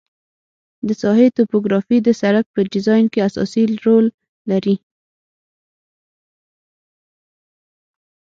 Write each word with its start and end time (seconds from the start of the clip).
د 0.87 0.89
ساحې 1.01 1.27
توپوګرافي 1.37 1.97
د 2.03 2.09
سرک 2.21 2.45
په 2.55 2.59
ډیزاین 2.73 3.05
کې 3.11 3.25
اساسي 3.29 3.63
رول 3.85 4.05
لري 4.49 4.75